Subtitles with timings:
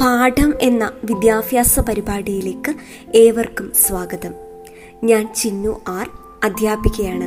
[0.00, 2.74] പാഠം എന്ന വിദ്യാഭ്യാസ പരിപാടിയിലേക്ക്
[3.14, 4.34] ഏവർക്കും സ്വാഗതം.
[5.04, 6.10] ഞാൻ ചിന്നു ആർ
[6.44, 7.24] അധ്യാപികയാണ്.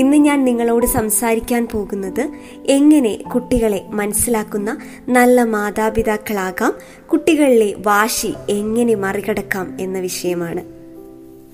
[0.00, 2.28] ഇന്ന് ഞാൻ നിങ്ങളോട് സംസാരിക്കാൻ പോകുന്നത്
[2.66, 6.74] എങ്ങനെ കുട്ടികളെ മനസ്സിലാക്കുന്ന നല്ല മാതാപിതാക്കളാകാം
[7.12, 10.60] കുട്ടികളിലെ വാശി എങ്ങനെ മറികടക്കാം എന്ന വിഷയമാണ്.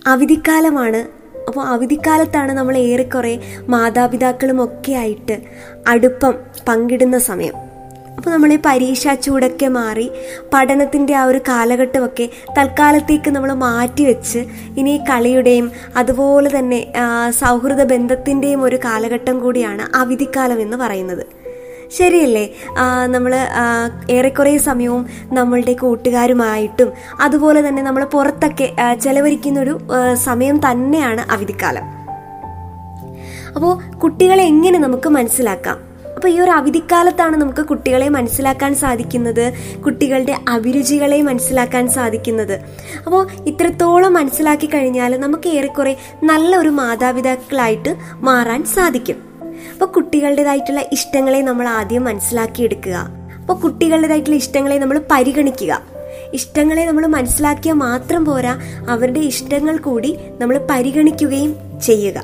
[0.09, 1.07] അവധിക്കാലമാണ്.
[1.49, 5.41] അപ്പോൾ അവധിക്കാലത്താണ് നമ്മൾ ഏറെക്കുറെ മാതാപിതാക്കളും ഒക്കെ ആയിട്ട്
[5.87, 6.35] അടുപ്പം
[6.69, 7.70] പങ്കിടുന്ന സമയം.
[8.17, 10.11] അപ്പോൾ നമ്മൾ ഈ പരീക്ഷാ ചൂടൊക്കെ മാറി
[10.55, 12.29] പഠനത്തിന്റെ ആ ഒരു കാലഘട്ടമൊക്കെ
[12.59, 14.39] തൽക്കാലത്തേക്ക് നമ്മൾ മാറ്റിവെച്ച്
[14.79, 16.93] ഇനി കളിയുടെയും അതുപോലെ തന്നെ
[17.30, 21.27] സൗഹൃദ ബന്ധത്തിന്റെയും ഒരു കാലഘട്ടം കൂടിയാണ് അവധിക്കാലം എന്ന് പറയുന്നത്.
[21.99, 22.45] ശരിയല്ലേ?
[23.07, 23.35] നമ്മൾ
[24.11, 29.79] ഏറെക്കുറെ സമയവും നമ്മളുടെ കൂട്ടുകാരുമായിട്ടും അതുപോലെ തന്നെ നമ്മൾ പുറത്തൊക്കെ ചെലവഴിക്കുന്നൊരു
[30.15, 31.87] സമയം തന്നെയാണ് അവധിക്കാലം.
[33.57, 35.90] അപ്പോൾ കുട്ടികളെ എങ്ങനെ നമുക്ക് മനസ്സിലാക്കാം?
[36.21, 39.52] അപ്പോൾ ഈ ഒരു അവധിക്കാലത്താണ് നമുക്ക് കുട്ടികളെ മനസ്സിലാക്കാൻ സാധിക്കുന്നത്
[39.85, 42.52] കുട്ടികളുടെ അഭിരുചികളെ മനസ്സിലാക്കാൻ സാധിക്കുന്നത്.
[43.07, 45.95] അപ്പോൾ ഇത്രത്തോളം മനസ്സിലാക്കി കഴിഞ്ഞാൽ നമുക്ക് ഏറെക്കുറെ
[46.30, 47.95] നല്ലൊരു മാതാപിതാക്കളായിട്ട്
[48.29, 49.18] മാറാൻ സാധിക്കും.
[49.73, 52.96] അപ്പോൾ കുട്ടികളുടേതായിട്ടുള്ള ഇഷ്ടങ്ങളെ നമ്മൾ ആദ്യം മനസ്സിലാക്കിയെടുക്കുക.
[53.40, 55.82] അപ്പോൾ കുട്ടികളുടേതായിട്ടുള്ള ഇഷ്ടങ്ങളെ നമ്മൾ പരിഗണിക്കുക.
[56.32, 58.55] ഇഷ്ടങ്ങളെ നമ്മൾ മനസ്സിലാക്കിയാൽ മാത്രം പോരാ
[58.88, 61.55] അവരുടെ ഇഷ്ടങ്ങൾ കൂടി നമ്മൾ പരിഗണിക്കുകയും
[61.88, 62.18] ചെയ്യുക.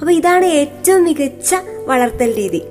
[0.00, 1.54] അപ്പോൾ ഇതാണ് ഏറ്റവും മികച്ച
[1.86, 2.62] വളർത്തൽ രീതി.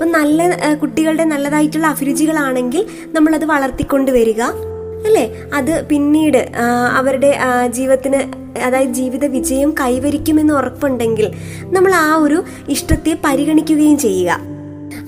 [0.00, 0.42] അപ്പം നല്ല
[0.82, 2.82] കുട്ടികളുടെ നല്ലതായിട്ടുള്ള അഭിരുചികളാണെങ്കിൽ
[3.16, 4.42] നമ്മളത് വളർത്തിക്കൊണ്ട് വരിക
[5.08, 5.24] അല്ലേ?
[5.58, 6.38] അത് പിന്നീട്
[6.98, 7.30] അവരുടെ
[7.76, 8.20] ജീവിതത്തിന്
[8.66, 11.26] അതായത് ജീവിത വിജയം കൈവരിക്കുമെന്ന് ഉറപ്പുണ്ടെങ്കിൽ
[11.76, 12.38] നമ്മൾ ആ ഒരു
[12.76, 14.38] ഇഷ്ടത്തെ പരിഗണിക്കുകയും ചെയ്യുക.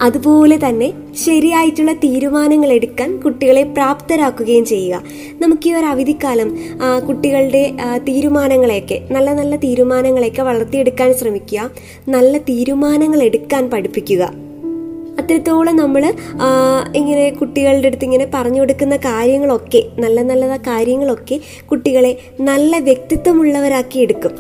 [0.07, 0.91] അതുപോലെ തന്നെ
[1.25, 5.03] ശരിയായിട്ടുള്ള തീരുമാനങ്ങൾ എടുക്കാൻ കുട്ടികളെ പ്രാപ്തരാക്കുകയും ചെയ്യുക.
[5.43, 6.49] നമുക്ക് ഈ ഒരു അവധിക്കാലം
[7.09, 7.65] കുട്ടികളുടെ
[8.11, 11.71] തീരുമാനങ്ങളെയൊക്കെ നല്ല നല്ല തീരുമാനങ്ങളെയൊക്കെ വളർത്തിയെടുക്കാൻ ശ്രമിക്കുക
[12.17, 14.25] നല്ല തീരുമാനങ്ങൾ എടുക്കാൻ പഠിപ്പിക്കുക.
[15.19, 16.15] അത്രത്തോളം നമ്മൾ
[16.97, 21.41] ഇങ്ങനെ കുട്ടികളുടെ അടുത്ത് ഇങ്ങനെ പറഞ്ഞു കൊടുക്കുന്ന കാര്യങ്ങളൊക്കെ നല്ല നല്ല കാര്യങ്ങളൊക്കെ
[21.71, 24.35] കുട്ടികളെ നല്ല വ്യക്തിത്വമുള്ളവരാക്കി എടുക്കും.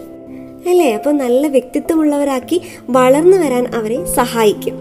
[0.70, 0.94] അല്ലേ?
[0.94, 2.60] അപ്പോൾ നല്ല വ്യക്തിത്വമുള്ളവരാക്കി
[2.90, 4.76] വളർന്നു വരാൻ അവരെ സഹായിക്കും.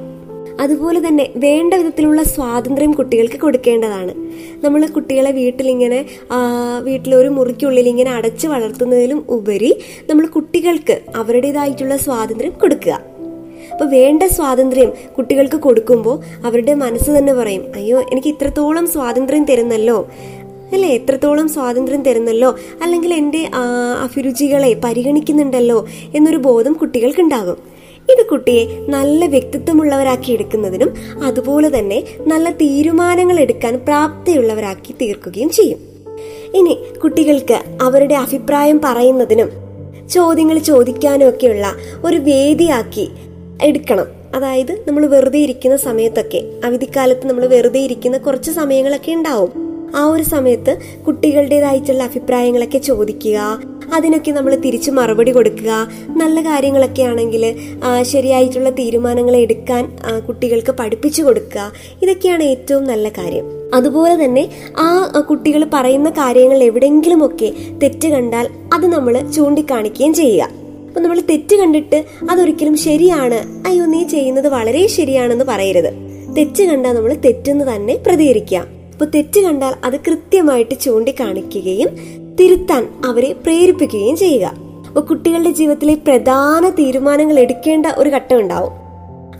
[0.59, 4.13] അതുപോലെ തന്നെ വേണ്ട വിധത്തിലുള്ള സ്വാതന്ത്ര്യം കുട്ടികൾക്ക് കൊടുക്കേണ്ടതാണ്.
[4.63, 6.05] നമ്മൾ കുട്ടികളെ വീട്ടിലിങ്ങനെ
[6.79, 9.71] വീട്ടിലൊരു മുറിക്കുള്ളിൽ ഇങ്ങനെ അടച്ചു വളർത്തുന്നതിലും ഉപരി
[10.09, 13.10] നമ്മൾ കുട്ടികൾക്ക് അവരുടേതായിട്ടുള്ള സ്വാതന്ത്ര്യം കൊടുക്കുക.
[13.81, 20.07] അപ്പൊ വേണ്ട സ്വാതന്ത്ര്യം കുട്ടികൾക്ക് കൊടുക്കുമ്പോൾ അവരുടെ മനസ്സ് തന്നെ പറയും അയ്യോ എനിക്ക് ഇത്രത്തോളം സ്വാതന്ത്ര്യം തരുന്നല്ലോ.
[20.73, 20.89] അല്ലെ?
[20.89, 22.55] എത്രത്തോളം സ്വാതന്ത്ര്യം തരുന്നല്ലോ.
[22.83, 23.49] അല്ലെങ്കിൽ എന്റെ
[24.03, 27.57] അഭിരുചികളെ പരിഗണിക്കുന്നുണ്ടല്ലോ എന്നൊരു ബോധം കുട്ടികൾക്കുണ്ടാകും.
[28.11, 30.93] ഇത് കുട്ടിയെ നല്ല വ്യക്തിത്വമുള്ളവരാക്കി എടുക്കുന്നതിനും
[31.23, 35.79] അതുപോലെ തന്നെ നല്ല തീരുമാനങ്ങൾ എടുക്കാൻ പ്രാപ്തിയുള്ളവരാക്കി തീർക്കുകയും ചെയ്യും.
[36.55, 39.49] ഇനി കുട്ടികൾക്ക് അവരുടെ അഭിപ്രായം പറയുന്നതിനും
[40.09, 41.75] ചോദ്യങ്ങൾ ചോദിക്കാനും ഒക്കെയുള്ള
[42.05, 43.09] ഒരു വേദിയാക്കി
[43.67, 44.07] എടുക്കണം.
[44.35, 49.51] അതായത് നമ്മൾ വെറുതെ ഇരിക്കുന്ന സമയത്തൊക്കെ അവധിക്കാലത്ത് നമ്മൾ വെറുതെ ഇരിക്കുന്ന കുറച്ച് സമയങ്ങളൊക്കെ ഉണ്ടാവും.
[49.99, 50.73] ആ ഒരു സമയത്ത്
[51.05, 53.37] കുട്ടികളുടേതായിട്ടുള്ള അഭിപ്രായങ്ങളൊക്കെ ചോദിക്കുക
[53.95, 55.71] അതിനൊക്കെ നമ്മൾ തിരിച്ചു മറുപടി കൊടുക്കുക
[56.21, 57.43] നല്ല കാര്യങ്ങളൊക്കെ ആണെങ്കിൽ
[58.11, 59.83] ശരിയായിട്ടുള്ള തീരുമാനങ്ങൾ എടുക്കാൻ
[60.27, 61.65] കുട്ടികൾക്ക് പഠിപ്പിച്ചു കൊടുക്കുക
[62.03, 63.45] ഇതൊക്കെയാണ് ഏറ്റവും നല്ല കാര്യം.
[63.73, 64.45] അതുപോലെ തന്നെ
[64.85, 64.87] ആ
[65.29, 67.51] കുട്ടികൾ പറയുന്ന കാര്യങ്ങൾ എവിടെയെങ്കിലുമൊക്കെ
[67.83, 70.60] തെറ്റ് കണ്ടാൽ അത് നമ്മൾ ചൂണ്ടിക്കാണിക്കുകയും ചെയ്യുക.
[70.91, 73.67] അപ്പൊ നമ്മൾ തെറ്റ് കണ്ടിട്ട് അതൊരിക്കലും ശരിയാണ്.
[73.67, 75.93] അയ്യോ നീ ചെയ്യുന്നത് വളരെ ശരിയാണെന്ന് പറയരുത്.
[76.37, 78.57] തെറ്റ് കണ്ടാൽ നമ്മൾ തെറ്റെന്ന് തന്നെ പ്രതികരിക്കുക.
[78.91, 81.89] അപ്പൊ തെറ്റ് കണ്ടാൽ അത് കൃത്യമായിട്ട് ചൂണ്ടിക്കാണിക്കുകയും
[82.39, 84.53] തിരുത്താൻ അവരെ പ്രേരിപ്പിക്കുകയും ചെയ്യുക.
[84.87, 88.71] അപ്പൊ കുട്ടികളുടെ ജീവിതത്തിലെ പ്രധാന തീരുമാനങ്ങൾ എടുക്കേണ്ട ഒരു ഘട്ടം ഉണ്ടാവും.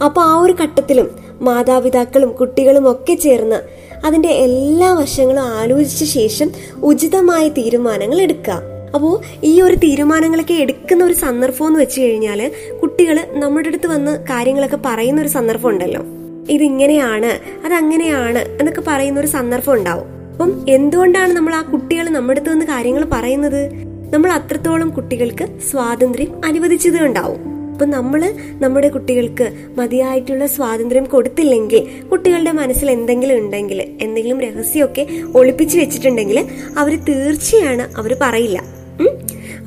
[0.03, 1.09] അപ്പൊ ആ ഒരു ഘട്ടത്തിലും
[1.41, 3.59] മാതാപിതാക്കളും കുട്ടികളും ഒക്കെ ചേർന്ന്
[4.06, 6.51] അതിന്റെ എല്ലാ വശങ്ങളും ആലോചിച്ച ശേഷം
[6.83, 8.70] ഉചിതമായ തീരുമാനങ്ങൾ എടുക്കുക.
[8.95, 12.51] അപ്പോൾ ഈ ഒരു തീരുമാനങ്ങളൊക്കെ എടുക്കുന്ന ഒരു സന്ദർഭം എന്ന് വെച്ച് കഴിഞ്ഞാൽ
[12.81, 16.05] കുട്ടികൾ നമ്മുടെ അടുത്ത് വന്ന് കാര്യങ്ങളൊക്കെ പറയുന്ന ഒരു സന്ദർഭം ഉണ്ടല്ലോ.
[16.49, 20.07] ഇതിങ്ങനെയാണ് അതങ്ങനെയാണ് എന്നൊക്കെ പറയുന്ന ഒരു സന്ദർഭം ഉണ്ടാവും.
[20.31, 23.71] അപ്പം എന്തുകൊണ്ടാണ് നമ്മൾ ആ കുട്ടികൾ നമ്മുടെ അടുത്ത് വന്ന് കാര്യങ്ങൾ പറയുന്നത്?
[24.13, 27.61] നമ്മൾ അത്രത്തോളം കുട്ടികൾക്ക് സ്വാതന്ത്ര്യം അനുവദിച്ചത് ഉണ്ടാവും.
[27.73, 36.45] അപ്പൊ നമ്മൾ നമ്മുടെ കുട്ടികൾക്ക് മതിയായിട്ടുള്ള സ്വാതന്ത്ര്യം കൊടുത്തില്ലെങ്കിൽ കുട്ടികളുടെ മനസ്സിൽ എന്തെങ്കിലും ഉണ്ടെങ്കിൽ എന്തെങ്കിലും രഹസ്യമൊക്കെ ഒളിപ്പിച്ചു വെച്ചിട്ടുണ്ടെങ്കിൽ
[36.77, 38.81] അവർ തീർച്ചയാണ് അവർ പറയില്ല.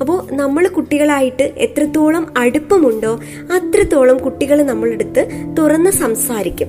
[0.01, 3.19] അപ്പോൾ നമ്മൾ കുട്ടികളായിട്ട് എത്രത്തോളം അടുപ്പമുണ്ടോ
[3.53, 5.27] അത്രത്തോളം കുട്ടികൾ നമ്മളെടുത്ത്
[5.57, 6.67] തുറന്ന് സംസാരിക്കും.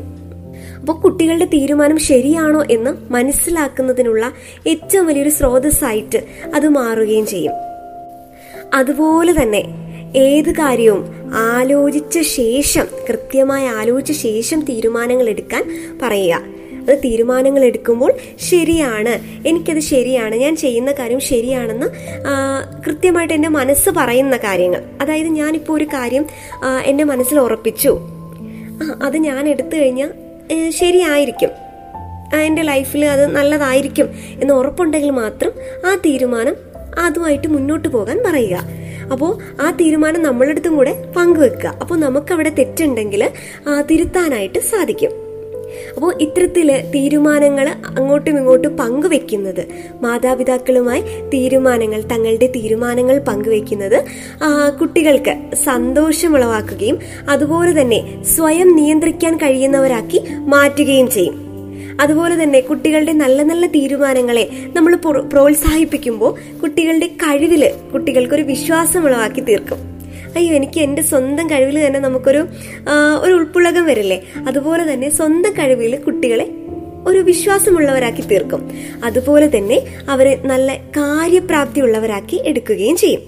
[0.80, 4.32] അപ്പോൾ കുട്ടികളുടെ തീരുമാനം ശരിയാണോ എന്ന് മനസ്സിലാക്കുന്നതിനുള്ള
[4.66, 6.24] ഏറ്റവും വലിയൊരു സ്രോതസ്സായിട്ട്
[6.54, 7.52] അത് മാറുകയും ചെയ്യും.
[8.74, 9.64] അതുപോലെ തന്നെ
[10.16, 15.64] ഏത് കാര്യവും ആലോചിച്ച ശേഷം കൃത്യമായി ആലോചിച്ച ശേഷം തീരുമാനങ്ങൾ എടുക്കാൻ
[16.02, 16.55] പറയുക.
[16.88, 19.46] അത് തീരുമാനങ്ങൾ എടുക്കുമ്പോൾ ശരിയാണ്.
[19.48, 20.36] എനിക്കത് ശരിയാണ്.
[20.36, 21.86] ഞാൻ ചെയ്യുന്ന കാര്യം ശരിയാണെന്ന്
[22.86, 24.82] കൃത്യമായിട്ട് എന്റെ മനസ്സ് പറയുന്ന കാര്യങ്ങൾ.
[25.00, 26.26] അതായത് ഞാനിപ്പോൾ ഒരു കാര്യം
[26.84, 27.98] എന്റെ മനസ്സിൽ ഉറപ്പിച്ചു.
[29.02, 30.10] അത് ഞാൻ എടുത്തു കഴിഞ്ഞാൽ
[30.70, 31.50] ശരിയായിരിക്കും.
[32.40, 34.08] എന്റെ ലൈഫിൽ അത് നല്ലതായിരിക്കും
[34.42, 35.52] എന്ന് ഉറപ്പുണ്ടെങ്കിൽ മാത്രം
[35.86, 36.56] ആ തീരുമാനം
[36.98, 38.58] അതുമായിട്ട് മുന്നോട്ട് പോകാൻ പറയുക.
[39.12, 41.78] അപ്പോൾ ആ തീരുമാനം നമ്മളടുത്തും കൂടെ പങ്കുവെക്കുക.
[41.80, 43.30] അപ്പോൾ നമുക്കവിടെ തെറ്റുണ്ടെങ്കിൽ
[43.90, 45.25] തിരുത്താനായിട്ട് സാധിക്കും.
[45.94, 49.62] അപ്പോൾ ഇത്തരത്തിൽ തീരുമാനങ്ങൾ അങ്ങോട്ടും ഇങ്ങോട്ടും പങ്കുവെക്കുന്നത്
[50.02, 51.02] മാതാപിതാക്കളുമായി
[51.34, 53.98] തീരുമാനങ്ങൾ തങ്ങളുടെ തീരുമാനങ്ങൾ പങ്കുവെക്കുന്നത്
[54.80, 55.34] കുട്ടികൾക്ക്
[55.64, 56.98] സന്തോഷമുളവാക്കുകയും
[57.28, 58.00] അതുപോലെ തന്നെ
[58.36, 60.20] സ്വയം നിയന്ത്രിക്കാൻ കഴിയുന്നവരാക്കി
[60.54, 61.34] മാറ്റുകയും ചെയ്യും.
[62.00, 64.42] അതുപോലെ തന്നെ കുട്ടികളുടെ നല്ല നല്ല തീരുമാനങ്ങളെ
[64.74, 64.94] നമ്മൾ
[65.32, 66.32] പ്രോത്സാഹിപ്പിക്കുമ്പോൾ
[66.62, 69.95] കുട്ടികളുടെ കഴിവിൽ കുട്ടികൾക്കൊരു വിശ്വാസം ഉളവാക്കി തീർക്കും.
[70.36, 72.46] അയ്യോ എനിക്ക് എന്റെ സ്വന്തം കഴിവിൽ തന്നെ നമുക്കൊരു
[73.20, 74.22] ഒരു ഉൾപ്പുളകം വരില്ലേ?
[74.48, 76.48] അതുപോലെ തന്നെ സ്വന്തം കഴിവിൽ കുട്ടികളെ
[77.06, 78.70] ഒരു വിശ്വാസമുള്ളവരാക്കി തീർക്കും.
[79.04, 83.22] അതുപോലെ തന്നെ അവരെ നല്ല കാര്യപ്രാപ്തിയുള്ളവരാക്കി എടുക്കുകയും ചെയ്യും.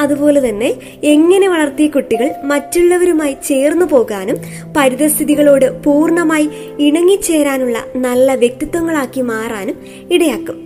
[0.00, 4.36] അതുപോലെ തന്നെ എങ്ങനെ വളർത്തിയ കുട്ടികൾ മറ്റുള്ളവരുമായി ചേർന്നു പോകാനും
[4.76, 6.48] പരിതസ്ഥിതികളോട് പൂർണമായി
[6.78, 9.76] ഇണങ്ങിച്ചേരാനുള്ള നല്ല വ്യക്തിത്വങ്ങളാക്കി മാറാനും
[10.12, 10.63] ഇടയാക്കും.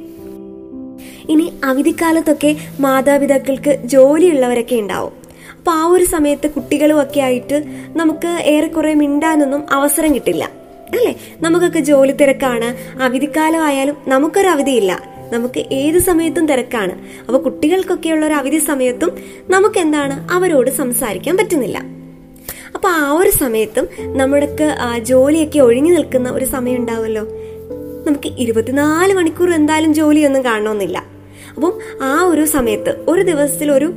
[1.29, 5.13] ഇനി അവധിക്കാലത്തൊക്കെ മാതാപിതാക്കൾക്ക് ജോലിയുള്ളവരൊക്കെ ഉണ്ടാവും.
[5.59, 7.65] അപ്പൊ ആ ഒരു സമയത്ത് കുട്ടികളും ഒക്കെ ആയിട്ട്
[7.97, 10.51] നമുക്ക് ഏറെക്കുറെ മിണ്ടാനൊന്നും അവസരം കിട്ടില്ല.
[10.91, 11.17] അല്ലേ?
[11.41, 13.01] നമുക്കൊക്കെ ജോലി തിരക്കാണ്.
[13.03, 15.03] അവധിക്കാലം ആയാലും നമുക്കൊരു അവധിയില്ല.
[15.33, 16.93] നമുക്ക് ഏത് സമയത്തും തിരക്കാണ്.
[17.27, 19.17] അപ്പൊ കുട്ടികൾക്കൊക്കെയുള്ള ഒരു അവധി സമയത്തും
[19.51, 21.79] നമുക്ക് എന്താണ് അവരോട് സംസാരിക്കാൻ പറ്റുന്നില്ല.
[22.75, 24.49] അപ്പൊ ആ ഒരു സമയത്തും നമ്മുടെ
[24.99, 27.25] ജോലിയൊക്കെ ഒഴിഞ്ഞു നിൽക്കുന്ന ഒരു സമയം ഉണ്ടാവുമല്ലോ.
[28.07, 31.18] നമുക്ക് ഇരുപത്തിനാല് മണിക്കൂർ എന്തായാലും ജോലിയൊന്നും കാണണമെന്നില്ല.
[31.59, 33.93] അപ്പം ആ ഒരു സമയത്ത് ഒരു ദിവസത്തിൽ ഒരു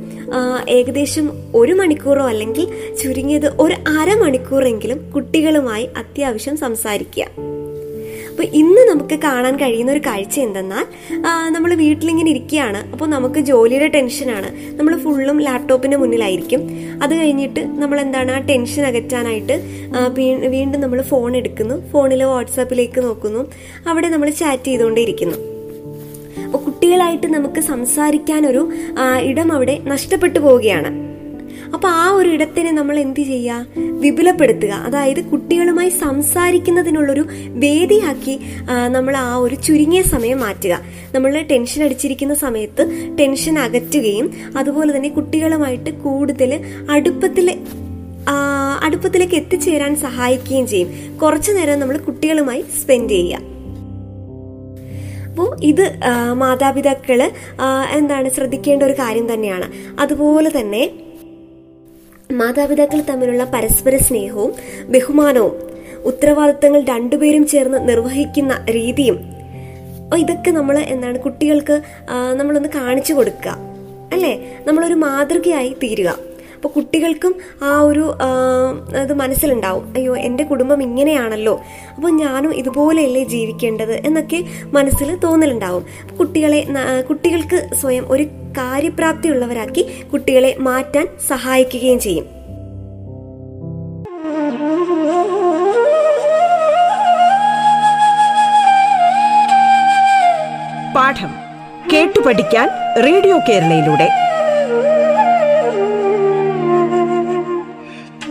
[0.68, 2.66] ഏകദേശം ഒരു മണിക്കൂറോ അല്ലെങ്കിൽ
[3.02, 7.24] ചുരുങ്ങിയത് ഒരു അരമണിക്കൂറെങ്കിലും കുട്ടികളുമായി അത്യാവശ്യം സംസാരിക്കുക.
[8.30, 10.84] അപ്പോൾ ഇന്ന് നമുക്ക് കാണാൻ കഴിയുന്ന ഒരു കാഴ്ച എന്തെന്നാൽ
[11.50, 12.92] നമ്മൾ വീട്ടിലിങ്ങനെ ഇരിക്കുകയാണ്.
[12.92, 16.60] അപ്പോൾ നമുക്ക് ജോലിയുടെ ടെൻഷനാണ് നമ്മൾ ഫുള്ളും ലാപ്ടോപ്പിന്റെ മുന്നിലായിരിക്കും.
[17.02, 19.60] അത് കഴിഞ്ഞിട്ട് നമ്മൾ എന്താണ് ആ ടെൻഷൻ അകറ്റാനായിട്ട്
[20.48, 21.90] വീണ്ടും നമ്മൾ ഫോൺ എടുക്കുന്നു.
[21.90, 23.52] ഫോണിൽ വാട്സാപ്പിലേക്ക് നോക്കുന്നു.
[23.88, 25.38] അവിടെ നമ്മൾ ചാറ്റ് ചെയ്തുകൊണ്ടേയിരിക്കുന്നു.
[25.38, 25.51] അപ്പോൾ
[26.92, 28.62] കുട്ടികളായിട്ട് നമുക്ക് സംസാരിക്കാൻ ഒരു
[29.28, 30.88] ഇടം അവിടെ നഷ്ടപ്പെട്ടു പോവുകയാണ്.
[31.74, 34.72] അപ്പൊ ആ ഒരു ഇടത്തിനെ നമ്മൾ എന്ത് ചെയ്യുക വിപുലപ്പെടുത്തുക.
[34.86, 37.24] അതായത് കുട്ടികളുമായി സംസാരിക്കുന്നതിനുള്ളൊരു
[37.64, 38.34] വേദിയാക്കി
[38.96, 40.74] നമ്മൾ ആ ഒരു ചുരുങ്ങിയ സമയം മാറ്റുക.
[41.14, 42.86] നമ്മൾ ടെൻഷൻ അടിച്ചിരിക്കുന്ന സമയത്ത്
[43.20, 44.28] ടെൻഷൻ അകറ്റുകയും
[44.62, 46.52] അതുപോലെ തന്നെ കുട്ടികളുമായിട്ട് കൂടുതൽ
[46.96, 47.48] അടുപ്പത്തിൽ
[48.88, 50.92] അടുപ്പത്തിലേക്ക് എത്തിച്ചേരാൻ സഹായിക്കുകയും ചെയ്യും.
[51.22, 53.51] കുറച്ചു നേരം നമ്മൾ കുട്ടികളുമായി സ്പെൻഡ് ചെയ്യുക.
[55.32, 55.84] അപ്പോൾ ഇത്
[56.32, 57.30] മാതാപിതാക്കൾ
[57.90, 59.66] എന്താണ് ശ്രദ്ധിക്കേണ്ട ഒരു കാര്യം തന്നെയാണ്.
[60.00, 60.82] അതുപോലെ തന്നെ
[62.32, 64.52] മാതാപിതാക്കൾ തമ്മിലുള്ള പരസ്പര സ്നേഹവും
[64.88, 65.54] ബഹുമാനവും
[66.04, 69.18] ഉത്തരവാദിത്തങ്ങൾ രണ്ടുപേരും ചേർന്ന് നിർവഹിക്കുന്ന രീതിയും
[70.16, 71.82] ഇതൊക്കെ നമ്മൾ എന്താണ് കുട്ടികൾക്ക്
[72.36, 73.56] നമ്മളൊന്ന് കാണിച്ചു കൊടുക്കുക.
[74.12, 74.32] അല്ലേ?
[74.66, 76.31] നമ്മളൊരു മാതൃകയായി തീരുക.
[76.62, 77.32] അപ്പൊ കുട്ടികൾക്കും
[77.64, 78.04] ആ ഒരു
[79.00, 79.86] അത് മനസ്സിലുണ്ടാവും.
[79.96, 81.54] അയ്യോ എന്റെ കുടുംബം ഇങ്ങനെയാണല്ലോ.
[81.94, 84.38] അപ്പോൾ ഞാനും ഇതുപോലെയല്ലേ ജീവിക്കേണ്ടത് എന്നൊക്കെ
[84.76, 85.84] മനസ്സിൽ തോന്നലുണ്ടാവും.
[86.18, 86.60] കുട്ടികളെ
[87.08, 88.26] കുട്ടികൾക്ക് സ്വയം ഒരു
[88.58, 92.26] കാര്യപ്രാപ്തിയുള്ളവരാക്കി കുട്ടികളെ മാറ്റാൻ സഹായിക്കുകയും ചെയ്യും.
[100.96, 101.32] പാഠം
[101.92, 102.68] കേട്ടു പഠിക്കാൻ
[103.04, 104.08] റേഡിയോ കേരളയിലൂടെ.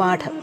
[0.00, 0.34] പാഠം.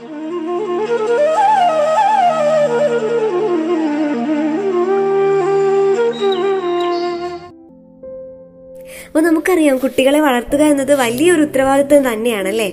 [9.08, 12.68] അപ്പോൾ നമുക്കറിയാം കുട്ടികളെ വളർത്തുക എന്നത് വലിയൊരു ഉത്തരവാദിത്വം തന്നെയാണല്ലേ?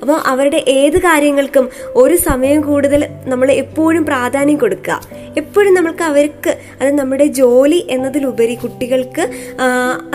[0.00, 1.64] അപ്പോൾ അവരുടെ ഏത് കാര്യങ്ങൾക്കും
[2.02, 3.00] ഒരു സമയം കൂടുതൽ
[3.32, 5.00] നമ്മൾ എപ്പോഴും പ്രാധാന്യം കൊടുക്കുക.
[5.36, 9.26] എപ്പോഴും നമ്മൾക്ക് അവർക്ക് അത് നമ്മുടെ ജോലി എന്നതിലുപരി കുട്ടികൾക്ക്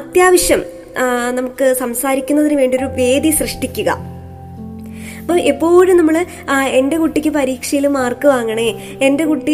[0.02, 0.64] അത്യാവശ്യം
[1.36, 4.17] നമുക്ക് സംസാരിക്കുന്നതിന് വേണ്ടി ഒരു വേദി സൃഷ്ടിക്കുക.
[5.28, 6.26] അപ്പം എപ്പോഴും നമ്മൾ
[6.72, 8.68] എന്റെ കുട്ടിക്ക് പരീക്ഷയിൽ മാർക്ക് വാങ്ങണേ
[9.02, 9.54] എന്റെ കുട്ടി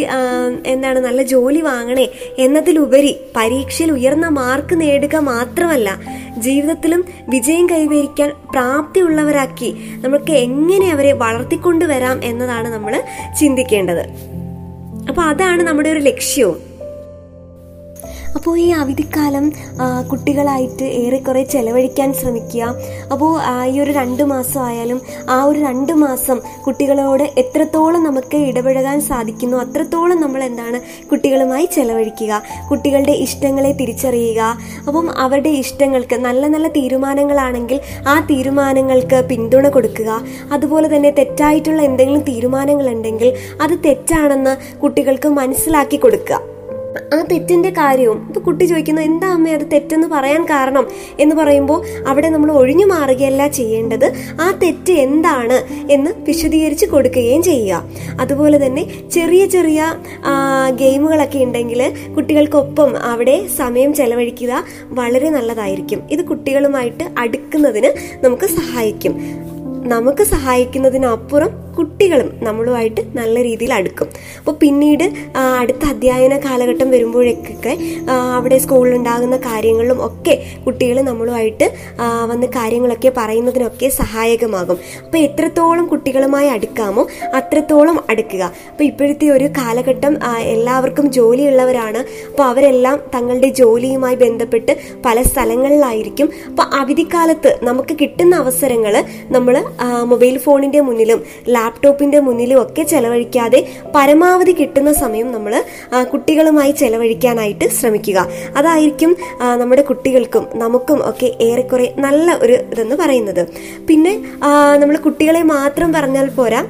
[0.65, 5.97] എന്താണ് നല്ല ജോലി വാങ്ങണേ എന്നതിലുപരി പരീക്ഷയിൽ ഉയർന്ന മാർക്ക് നേടുക മാത്രമല്ല
[6.37, 9.71] ജീവിതത്തിലും വിജയം കൈവരിക്കാൻ പ്രാപ്തിയുള്ളവരാക്കി
[10.03, 13.03] നമുക്ക് എങ്ങനെ അവരെ വളർത്തിക്കൊണ്ടുവരാം എന്നതാണ് നമ്മൾ
[13.39, 14.05] ചിന്തിക്കേണ്ടത്.
[15.09, 16.72] അപ്പോൾ അതാണ് നമ്മുടെ ഒരു ലക്ഷ്യവും.
[18.37, 19.45] അപ്പോൾ ഈ അവധിക്കാലം
[20.11, 22.63] കുട്ടികളായിട്ട് ഏറെക്കുറെ ചെലവഴിക്കാൻ ശ്രമിക്കുക.
[23.13, 23.31] അപ്പോൾ
[23.73, 24.99] ഈ ഒരു രണ്ട് മാസം ആയാലും
[25.29, 30.79] ആ ഒരു രണ്ട് മാസം കുട്ടികളോട് എത്രത്തോളം നമുക്ക് ഇടപഴകാൻ സാധിക്കുന്നു അത്രത്തോളം നമ്മൾ എന്താണ്
[31.11, 32.41] കുട്ടികളുമായി ചെലവഴിക്കുക.
[32.69, 34.41] കുട്ടികളുടെ ഇഷ്ടങ്ങളെ തിരിച്ചറിയുക.
[34.87, 40.21] അപ്പം അവരുടെ ഇഷ്ടങ്ങൾക്ക് നല്ല നല്ല തീരുമാനങ്ങളാണെങ്കിൽ ആ തീരുമാനങ്ങൾക്ക് പിന്തുണ കൊടുക്കുക.
[40.51, 46.52] അതുപോലെ തന്നെ തെറ്റായിട്ടുള്ള എന്തെങ്കിലും തീരുമാനങ്ങളുണ്ടെങ്കിൽ അത് തെറ്റാണെന്ന് കുട്ടികൾക്ക് മനസ്സിലാക്കി കൊടുക്കുക.
[47.13, 50.85] ആ തെറ്റിന്റെ കാര്യവും ഇപ്പൊ കുട്ടി ചോദിക്കുന്നു എന്താ അമ്മ അത് തെറ്റെന്ന് പറയാൻ കാരണം?
[51.19, 54.07] എന്ന് പറയുമ്പോൾ അവിടെ നമ്മൾ ഒഴിഞ്ഞു മാറുകയല്ല ചെയ്യേണ്ടത്
[54.41, 55.57] ആ തെറ്റ് എന്താണ്
[55.91, 57.83] എന്ന് വിശദീകരിച്ച് കൊടുക്കുകയും ചെയ്യുക.
[58.19, 58.83] അതുപോലെ തന്നെ
[59.13, 59.81] ചെറിയ ചെറിയ
[60.81, 61.81] ഗെയിമുകളൊക്കെ ഉണ്ടെങ്കിൽ
[62.15, 64.63] കുട്ടികൾക്കൊപ്പം അവിടെ സമയം ചെലവഴിക്കുക
[64.99, 66.01] വളരെ നല്ലതായിരിക്കും.
[66.11, 67.91] ഇത് കുട്ടികളുമായിട്ട് അടുക്കുന്നതിന്
[68.25, 69.15] നമുക്ക് സഹായിക്കും.
[69.87, 74.07] നമുക്ക് സഹായിക്കുന്നതിനപ്പുറം കുട്ടികളും നമ്മളുമായിട്ട് നല്ല രീതിയിൽ അടുക്കും.
[74.39, 75.03] അപ്പോൾ പിന്നീട്
[75.59, 77.73] അടുത്ത അധ്യയന കാലഘട്ടം വരുമ്പോഴേക്കൊക്കെ
[78.35, 80.35] അവിടെ സ്കൂളിലുണ്ടാകുന്ന കാര്യങ്ങളിലും ഒക്കെ
[80.65, 81.67] കുട്ടികൾ നമ്മളുമായിട്ട്
[82.31, 84.77] വന്ന് കാര്യങ്ങളൊക്കെ പറയുന്നതിനൊക്കെ സഹായകമാകും.
[85.05, 87.07] അപ്പോൾ എത്രത്തോളം കുട്ടികളുമായി അടുക്കാമോ
[87.39, 88.43] അത്രത്തോളം അടുക്കുക.
[88.43, 90.15] അപ്പോൾ ഇപ്പോഴത്തെ ഒരു കാലഘട്ടം
[90.53, 92.03] എല്ലാവർക്കും ജോലിയുള്ളവരാണ്.
[92.29, 94.75] അപ്പോൾ അവരെല്ലാം തങ്ങളുടെ ജോലിയുമായി ബന്ധപ്പെട്ട്
[95.05, 96.29] പല സ്ഥലങ്ങളിലായിരിക്കും.
[96.49, 103.59] അപ്പോൾ അവധിക്കാലത്ത് നമുക്ക് കിട്ടുന്ന അവസരങ്ങൾ നമ്മൾ മൊബൈൽ ഫോണിന്റെ മുന്നിലും ലാപ്ടോപ്പിന്റെ മുന്നിലും ഒക്കെ ചെലവഴിക്കാതെ
[103.95, 105.63] പരമാവധി കിട്ടുന്ന സമയം നമ്മൾ
[106.03, 108.27] കുട്ടികളുമായി ചെലവഴിക്കാനായിട്ട് ശ്രമിക്കുക.
[108.57, 109.15] അതായിരിക്കും
[109.57, 113.47] നമ്മുടെ കുട്ടികൾക്കും നമുക്കും ഒക്കെ ഏറെക്കുറെ നല്ല ഒരു ഇതെന്ന് പറയുന്നത്.
[113.89, 114.13] പിന്നെ
[114.77, 116.65] നമ്മൾ കുട്ടികളെ മാത്രം പറഞ്ഞാൽ പോരാ.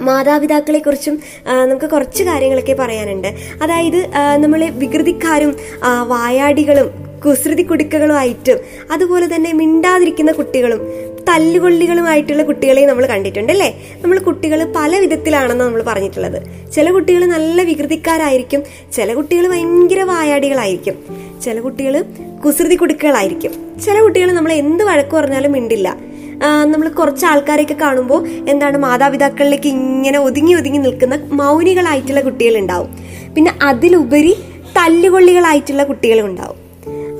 [0.00, 1.18] മാതാപിതാക്കളെ കുറിച്ചും
[1.66, 3.28] നമുക്ക് കുറച്ച് കാര്യങ്ങളൊക്കെ പറയാനുണ്ട്.
[3.62, 4.00] അതായത്
[4.38, 5.56] നമ്മൾ വികൃതിക്കാരും
[6.08, 6.88] വായാടികളും
[7.26, 8.58] കുസൃതി കുടുക്കകളുമായിട്ടും
[8.92, 10.80] അതുപോലെ തന്നെ മിണ്ടാതിരിക്കുന്ന കുട്ടികളും
[11.28, 13.68] തല്ലുകൊള്ളികളുമായിട്ടുള്ള കുട്ടികളെ നമ്മൾ കണ്ടിട്ടുണ്ട് അല്ലേ?
[14.02, 16.38] നമ്മൾ കുട്ടികൾ പല വിധത്തിലാണെന്ന് നമ്മൾ പറഞ്ഞിട്ടുള്ളത്.
[16.74, 18.62] ചില കുട്ടികൾ നല്ല വികൃതിക്കാരായിരിക്കും
[18.96, 20.96] ചില കുട്ടികൾ ഭയങ്കര വായാടികളായിരിക്കും
[21.44, 21.94] ചില കുട്ടികൾ
[22.44, 23.52] കുസൃതി കുടുക്കുകളായിരിക്കും.
[23.84, 25.88] ചില കുട്ടികൾ നമ്മൾ എന്ത് വഴക്ക് പറഞ്ഞാലും മിണ്ടില്ല.
[26.72, 28.20] നമ്മൾ കുറച്ച് ആൾക്കാരെയൊക്കെ കാണുമ്പോൾ
[28.52, 32.90] എന്താണ് മാതാപിതാക്കളിലേക്ക് ഇങ്ങനെ ഒതുങ്ങി ഒതുങ്ങി നിൽക്കുന്ന മൗനികളായിട്ടുള്ള കുട്ടികളുണ്ടാവും
[33.36, 34.34] പിന്നെ അതിലുപരി
[34.76, 36.65] തല്ലുകൊള്ളികളായിട്ടുള്ള കുട്ടികളും ഉണ്ടാവും.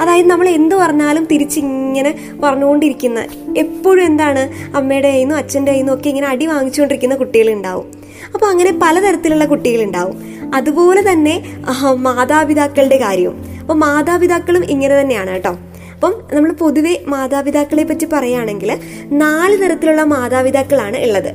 [0.00, 3.26] അതായത് നമ്മൾ എന്ത് പറഞ്ഞാലും തിരിച്ചിങ്ങനെ പറഞ്ഞുകൊണ്ടിരിക്കുന്ന
[3.56, 7.92] എപ്പോഴും എന്താണ് അമ്മയുടെ കയ്യിൽ അച്ഛന്റെ കയ്യിൽ ഒക്കെ ഇങ്ങനെ അടി വാങ്ങിച്ചുകൊണ്ടിരിക്കുന്ന കുട്ടികളുണ്ടാവും.
[8.34, 10.36] അപ്പോൾ അങ്ങനെ പലതരത്തിലുള്ള കുട്ടികളുണ്ടാവും.
[10.54, 11.62] അതുപോലെ തന്നെ
[11.94, 13.44] മാതാപിതാക്കളുടെ കാര്യവും.
[13.60, 15.50] അപ്പോൾ മാതാപിതാക്കളും ഇങ്ങനെ തന്നെയാണ് കേട്ടോ.
[15.94, 21.32] അപ്പം നമ്മൾ പൊതുവെ മാതാപിതാക്കളെ പറ്റി പറയുകയാണെങ്കിൽ നാല് തരത്തിലുള്ള മാതാപിതാക്കളാണ് ഉള്ളത്.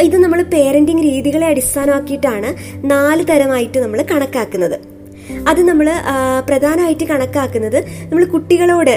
[0.00, 2.54] ഇത് നമ്മൾ പേരന്റിങ് രീതികളെ അടിസ്ഥാനമാക്കിയിട്ടാണ്
[2.90, 4.91] നാല് തരമായിട്ട് നമ്മൾ കണക്കാക്കുന്നത്.
[5.48, 5.90] അത് നമ്മൾ
[6.48, 7.78] പ്രധാനമായിട്ട് കണക്കാക്കുന്നത്
[8.10, 8.94] നമ്മൾ കുട്ടികളോട്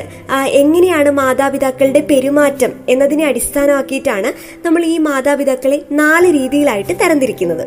[0.62, 4.32] എങ്ങനെയാണ് മാതാപിതാക്കളുടെ പെരുമാറ്റം എന്നതിനെ അടിസ്ഥാനമാക്കിയിട്ടാണ്
[4.66, 7.66] നമ്മൾ ഈ മാതാപിതാക്കളെ നാല് രീതിയിലായിട്ട് തരംതിരിക്കുന്നത്.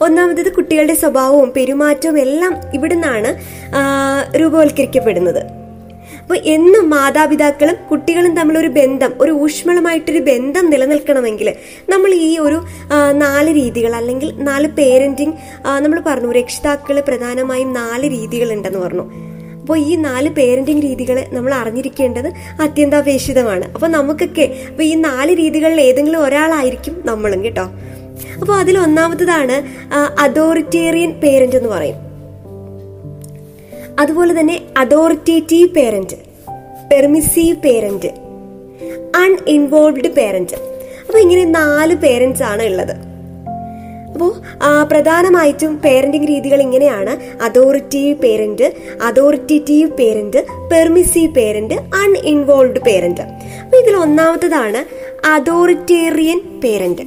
[0.00, 3.30] ഒന്നാമത്തേത് കുട്ടികളുടെ സ്വഭാവവും പെരുമാറ്റവും എല്ലാം ഇവിടുന്നാണ്
[4.36, 5.57] രൂപവൽക്കരിക്കപ്പെടുന്നത്.
[6.28, 11.52] അപ്പോൾ എന്നും മാതാപിതാക്കളും കുട്ടികളും തമ്മിൽ ഒരു ബന്ധം ഒരു ഊഷ്മളമായിട്ടൊരു ബന്ധം നിലനിൽക്കണമെങ്കിൽ
[11.88, 12.64] നമ്മൾ ഈ ഒരു
[13.12, 15.32] നാല് രീതികൾ അല്ലെങ്കിൽ നാല് പേരന്റിങ്
[15.80, 19.02] നമ്മൾ പറഞ്ഞു രക്ഷിതാക്കൾ പ്രധാനമായും നാല് രീതികൾ ഉണ്ടെന്ന് പറഞ്ഞു.
[19.60, 22.28] അപ്പോൾ ഈ നാല് പേരന്റിങ് രീതികൾ നമ്മൾ അറിഞ്ഞിരിക്കേണ്ടത്
[22.62, 23.72] അത്യന്താപേക്ഷിതമാണ്.
[23.72, 27.64] അപ്പോൾ നമുക്കൊക്കെ അപ്പോൾ ഈ നാല് രീതികളിൽ ഏതെങ്കിലും ഒരാളായിരിക്കും നമ്മളും കേട്ടോ.
[28.40, 29.56] അപ്പോൾ അതിൽ ഒന്നാമത്തതാണ്
[30.20, 32.08] അതോറിറ്റേറിയൻ പേരന്റ് എന്ന് പറയും.
[34.00, 36.16] അതുപോലെ തന്നെ authoritative parent
[36.92, 38.06] permissive parent
[39.16, 40.56] uninvolved parent.
[41.06, 42.92] അപ്പോൾ ഇങ്ങനെ നാല് പേരൻസ് ആണ് ഉള്ളത്.
[44.12, 44.32] അപ്പോൾ
[44.82, 47.42] പ്രധാനമായിട്ടും പേരന്റിംഗ് രീതികൾ ഇങ്ങനെയാണ്.
[47.42, 53.20] Authoritative parent authoritative parent permissive parent uninvolved parent.
[53.64, 54.80] അപ്പോൾ ഇതിൽ ഒന്നാമത്തതാണ്
[55.26, 57.02] അതോറിറ്റേറിയൻ പേരന്റ്.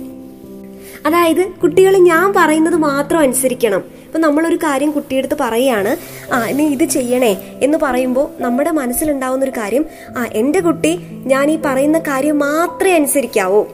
[1.05, 4.00] അതായത് കുട്ടികൾ ഞാൻ പറയുന്നത് മാത്രം അനുസരിക്കണം.
[4.11, 5.91] ഇപ്പൊ നമ്മളൊരു കാര്യം കുട്ടിയെടുത്ത് പറയുകയാണ്
[6.33, 9.85] ആ നീ ഇത് ചെയ്യണേ എന്ന് പറയുമ്പോൾ നമ്മുടെ മനസ്സിലുണ്ടാവുന്ന ഒരു കാര്യം
[10.17, 13.65] ആ എന്റെ കുട്ടി ഞാൻ ഈ പറയുന്ന കാര്യം മാത്രമേ അനുസരിക്കാവൂ.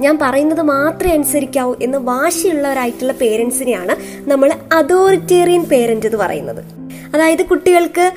[0.00, 3.96] ഞാൻ പറയുന്നത് മാത്രമേ അനുസരിക്കാവൂ എന്ന് വാശിയുള്ളവരായിട്ടുള്ള പേരൻസിനെയാണ്
[4.30, 6.62] നമ്മൾ അതോറിറ്റേറിയൻ പേരന്റ് എന്ന് പറയുന്നത്.
[7.14, 8.12] അതായത് കുട്ടികൾക്ക്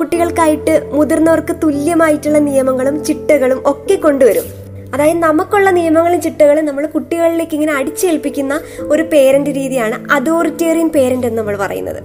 [0.00, 4.57] കുട്ടികൾക്കായിട്ട് മുതിർന്നവർക്ക് തുല്യമായിട്ടുള്ള നിയമങ്ങളും ചിട്ടകളും ഒക്കെ കൊണ്ടുവരും.
[4.92, 11.56] അതായത് നമുക്കുള്ള നിയമങ്ങളും ചിട്ടകളും നമ്മൾ കുട്ടികളിലേക്ക് ഇങ്ങനെ അടിച്ചേൽപ്പിക്കുന്ന ഒരു പേരന്റ് രീതിയാണ് അതോറിറ്റേറിയൻ പേരന്റ് എന്ന് നമ്മൾ
[11.56, 12.00] പറയുന്നത്.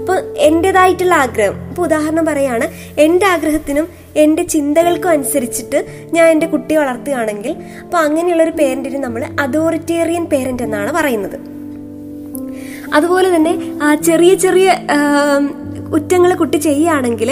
[0.00, 1.56] അപ്പൊ എന്റേതായിട്ടുള്ള ആഗ്രഹം.
[1.68, 2.66] ഇപ്പൊ ഉദാഹരണം പറയാണ്
[3.00, 5.78] എന്റെ ആഗ്രഹത്തിനും എന്റെ ചിന്തകൾക്കും അനുസരിച്ചിട്ട്
[6.12, 7.52] ഞാൻ എന്റെ കുട്ടിയെ വളർത്തുകയാണെങ്കിൽ
[7.84, 11.38] അപ്പൊ അങ്ങനെയുള്ള ഒരു പേരന്റിന് നമ്മൾ അതോറിറ്റേറിയൻ പേരന്റ് എന്നാണ് പറയുന്നത്.
[12.94, 13.52] അതുപോലെ തന്നെ
[14.02, 14.68] ചെറിയ ചെറിയ
[15.92, 17.30] കുറ്റങ്ങൾ കുട്ടി ചെയ്യുകയാണെങ്കിൽ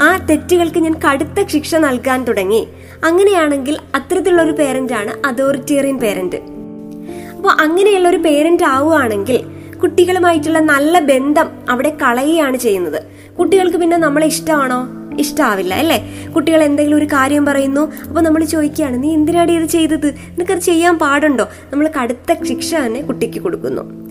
[0.00, 2.68] ആ തെറ്റുകൾക്ക് ഞാൻ കടുത്ത ശിക്ഷ നൽകാൻ തുടങ്ങി.
[3.04, 6.36] അങ്ങനെയാണെങ്കിൽ അത്തരത്തിലുള്ള ഒരു പേരന്റാണ് അതോറിറ്റേറിയൻ പേരന്റ്
[7.36, 9.40] അപ്പോൾ അങ്ങനെയുള്ള ഒരു പേരന്റ് ആവുകയാണെങ്കിൽ
[9.78, 13.02] കുട്ടികളുമായിട്ടുള്ള നല്ല ബന്ധം അവിടെ കളയുകയാണ് ചെയ്യുന്നത്.
[13.34, 14.88] കുട്ടികൾക്ക് പിന്നെ നമ്മളെ ഇഷ്ടമാണോ?
[15.18, 16.10] ഇഷ്ടാവില്ല അല്ലേ?
[16.36, 20.06] കുട്ടികൾ എന്തെങ്കിലും ഒരു കാര്യം പറയുന്നു അപ്പോൾ നമ്മൾ ചോദിക്കുകയാണ് നീ എന്തിനാടി ഇത് ചെയ്തത്?
[20.06, 21.48] നിനക്കത് ചെയ്യാൻ പാടുണ്ടോ?
[21.72, 24.07] നമ്മൾ കടുത്ത ശിക്ഷ തന്നെ കുട്ടിക്ക് കൊടുക്കുന്നു.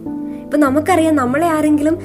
[0.47, 1.95] ഇപ്പൊ നമുക്കറിയാം നമ്മളെ ആരെങ്കിലും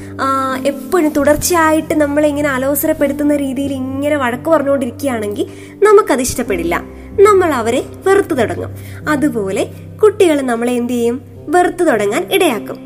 [0.67, 5.47] എപ്പോഴും തുടർച്ചയായിട്ട് നമ്മളെ ഇങ്ങനെ അലോസരപ്പെടുത്തുന്ന രീതിയിൽ ഇങ്ങനെ വഴക്ക് പറഞ്ഞുകൊണ്ടിരിക്കുകയാണെങ്കിൽ
[5.83, 6.77] നമുക്കത് ഇഷ്ടപ്പെടില്ല.
[7.27, 8.73] നമ്മൾ അവരെ വെറുത്തു തുടങ്ങും.
[9.09, 9.69] അതുപോലെ
[10.03, 11.21] കുട്ടികൾ നമ്മളെ എന്ത് ചെയ്യും?
[11.49, 12.79] വെറുത്തു തുടങ്ങാൻ ഇടയാക്കും.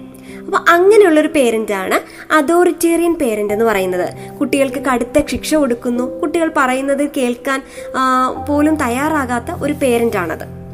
[0.47, 1.99] അപ്പൊ അങ്ങനെയുള്ളൊരു പേരന്റ് ആണ്
[2.33, 4.09] അതോറിറ്റേറിയൻ പേരന്റ് എന്ന് പറയുന്നത്.
[4.39, 6.21] കുട്ടികൾക്ക് കടുത്ത ശിക്ഷ കൊടുക്കുന്നു.
[6.21, 7.63] കുട്ടികൾ പറയുന്നത് കേൾക്കാൻ
[8.49, 10.66] പോലും തയ്യാറാകാത്ത ഒരു പേരന്റ് ആണത്.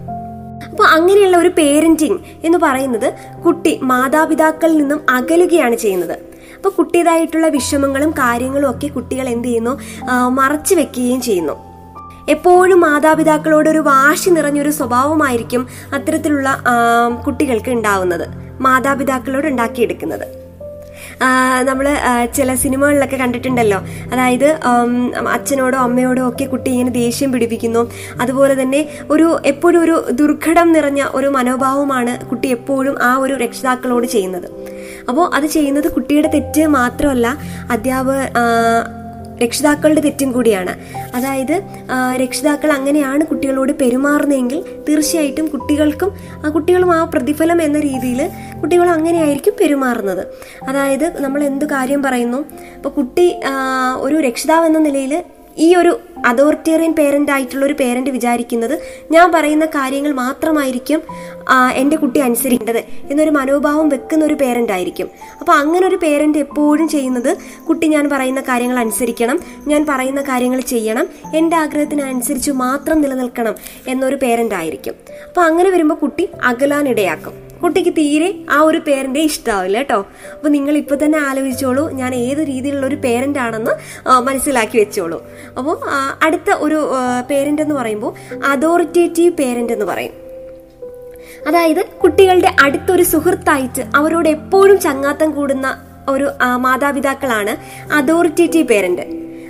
[0.73, 3.15] അപ്പോൾ അങ്ങനെയുള്ള ഒരു പേരന്റിങ് എന്ന് പറയുന്നത്
[3.45, 6.17] കുട്ടി മാതാപിതാക്കളിൽ നിന്നും അകലുകയാണ് ചെയ്യുന്നത്.
[6.57, 9.79] അപ്പോൾ കുട്ടിയതായിട്ടുള്ള വിഷമങ്ങളും കാര്യങ്ങളും ഒക്കെ കുട്ടികൾ എന്ത് ചെയ്യുന്നു?
[10.29, 11.53] മറച്ചു വെക്കുകയും ചെയ്യുന്നു.
[12.29, 16.49] എപ്പോഴും മാതാപിതാക്കളോട് ഒരു വാശി നിറഞ്ഞൊരു സ്വഭാവമായിരിക്കും അത്തരത്തിലുള്ള
[17.27, 18.27] കുട്ടികൾക്ക് ഉണ്ടാവുന്നത്.
[18.61, 20.42] മാതാപിതാക്കളോട് ഉണ്ടാക്കിയെടുക്കുന്നത്.
[21.63, 21.87] നമ്മൾ
[22.35, 23.79] ചില സിനിമകളിലൊക്കെ കണ്ടിട്ടുണ്ടല്ലോ.
[24.13, 24.49] അതായത്
[25.29, 27.91] അച്ഛനോടോ അമ്മയോടോ ഒക്കെ കുട്ടി ഇങ്ങനെ ദേഷ്യം പിടിപ്പിക്കുന്നു.
[28.21, 34.49] അതുപോലെ തന്നെ ഒരു എപ്പോഴും ഒരു ദുർഘടം നിറഞ്ഞ ഒരു മനോഭാവമാണ് കുട്ടി എപ്പോഴും ആ ഒരു രക്ഷിതാക്കളോട് ചെയ്യുന്നത്.
[35.09, 37.37] അപ്പോൾ അത് ചെയ്യുന്നത് കുട്ടിയുടെ തെറ്റ് മാത്രമല്ല
[37.71, 38.19] അധ്യാപക
[39.45, 40.73] രക്ഷിതാക്കളുടെ തെറ്റും കൂടിയാണ്.
[41.17, 41.55] അതായത്
[42.23, 46.11] രക്ഷിതാക്കൾ അങ്ങനെയാണ് കുട്ടികളോട് പെരുമാറുന്നതെങ്കിൽ തീർച്ചയായിട്ടും കുട്ടികൾക്കും
[46.45, 48.21] ആ കുട്ടികളും ആ പ്രതിഫലം എന്ന രീതിയിൽ
[48.63, 50.25] കുട്ടികൾ അങ്ങനെയായിരിക്കും പെരുമാറുന്നത്.
[50.69, 52.41] അതായത് നമ്മൾ എന്ത് കാര്യം പറയുന്നു?
[52.77, 53.27] ഇപ്പോൾ കുട്ടി
[54.07, 55.15] ഒരു രക്ഷിതാവ് എന്ന നിലയിൽ
[55.59, 58.81] ഈ ഒരു അതോറിറ്റേറിയൻ പേരന്റ് ആയിട്ടുള്ള ഒരു പേരന്റ് വിചാരിക്കുന്നത്
[59.11, 61.03] ഞാൻ പറയുന്ന കാര്യങ്ങൾ മാത്രമായിരിക്കും
[61.77, 62.79] എന്റെ കുട്ടി അനുസരിക്കേണ്ടത്
[63.11, 65.09] എന്നൊരു മനോഭാവം വെക്കുന്ന ഒരു പേരന്റ് ആയിരിക്കും.
[65.41, 67.37] അപ്പോൾ അങ്ങനെ ഒരു പേരന്റ് എപ്പോഴും ചെയ്യുന്നത്
[67.69, 73.55] കുട്ടി ഞാൻ പറയുന്ന കാര്യങ്ങൾ അനുസരിക്കണം ഞാൻ പറയുന്ന കാര്യങ്ങൾ ചെയ്യണം എന്റെ ആഗ്രഹത്തിനനുസരിച്ച് മാത്രം നിലനിൽക്കണം
[73.89, 74.95] എന്നൊരു പേരന്റ് ആയിരിക്കും.
[75.29, 77.52] അപ്പോൾ അങ്ങനെ വരുമ്പോൾ കുട്ടി അകലാനിടയാക്കും.
[77.63, 79.99] കുട്ടിക്ക് തീരെ ആ ഒരു പേരന്റെ ഇഷ്ടാവില്ല കേട്ടോ.
[80.35, 83.75] അപ്പൊ നിങ്ങൾ ഇപ്പൊ തന്നെ ആലോചിച്ചോളൂ ഞാൻ ഏത് രീതിയിലുള്ള ഒരു പേരന്റ് ആണെന്ന്
[84.29, 85.19] മനസ്സിലാക്കി വെച്ചോളൂ.
[85.59, 85.77] അപ്പോൾ
[86.23, 86.81] അടുത്ത ഒരു
[87.31, 88.13] പേരന്റ് എന്ന് പറയുമ്പോൾ
[88.47, 90.15] അതോറിറ്റേറ്റീവ് പേരന്റ് എന്ന് പറയും.
[91.49, 95.69] അതായത് കുട്ടികളുടെ അടുത്തൊരു സുഹൃത്തായിട്ട് അവരോട് എപ്പോഴും ചങ്ങാത്തം കൂടുന്ന
[96.09, 97.53] ഒരു മാതാപിതാക്കളാണ്
[97.93, 99.05] അതോറിറ്റേറ്റീവ് പേരന്റ്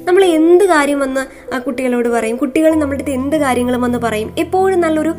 [0.05, 2.37] നമ്മൾ എന്ത് കാര്യം വന്ന് ആ, കുട്ടികളോട് പറയും?
[2.37, 4.35] കുട്ടികൾ നമ്മുടെ അടുത്ത് എന്ത് കാര്യങ്ങളും വന്ന് പറയും?
[4.39, 5.15] എപ്പോഴും നല്ലൊരു